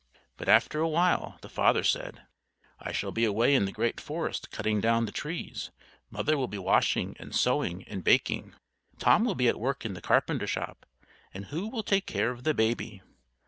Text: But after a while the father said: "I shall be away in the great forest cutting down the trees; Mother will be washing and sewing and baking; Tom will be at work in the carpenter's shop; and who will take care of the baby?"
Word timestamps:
But 0.35 0.49
after 0.49 0.79
a 0.79 0.89
while 0.89 1.37
the 1.43 1.47
father 1.47 1.83
said: 1.83 2.23
"I 2.79 2.91
shall 2.91 3.11
be 3.11 3.23
away 3.23 3.53
in 3.53 3.65
the 3.65 3.71
great 3.71 4.01
forest 4.01 4.49
cutting 4.49 4.81
down 4.81 5.05
the 5.05 5.11
trees; 5.11 5.69
Mother 6.09 6.39
will 6.39 6.47
be 6.47 6.57
washing 6.57 7.15
and 7.19 7.35
sewing 7.35 7.83
and 7.83 8.03
baking; 8.03 8.55
Tom 8.97 9.25
will 9.25 9.35
be 9.35 9.47
at 9.47 9.59
work 9.59 9.85
in 9.85 9.93
the 9.93 10.01
carpenter's 10.01 10.49
shop; 10.49 10.87
and 11.35 11.45
who 11.45 11.67
will 11.67 11.83
take 11.83 12.07
care 12.07 12.31
of 12.31 12.45
the 12.45 12.55
baby?" 12.55 13.03